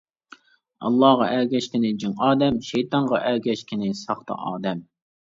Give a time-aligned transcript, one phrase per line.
[0.87, 4.83] ئاللاغا ئەگەشكىنى جىڭ ئادەم، شەيتانغا ئەگەشكىنى ساختا ئادەم.